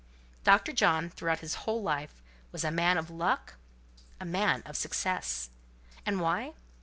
[0.43, 0.71] Dr.
[0.73, 5.51] John, throughout his whole life, was a man of luck—a man of success.
[6.07, 6.53] And why?